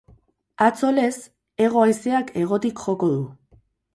[0.67, 1.11] Atzo lez,
[1.65, 3.21] hego haizeak hegotik joko du.